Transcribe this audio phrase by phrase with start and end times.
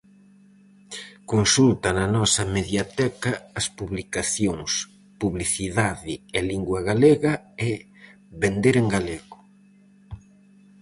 [1.31, 4.71] Consulta na nosa mediateca as publicacións
[5.21, 7.33] Publicidade e lingua galega
[7.67, 7.71] e
[8.43, 9.37] Vender en galego.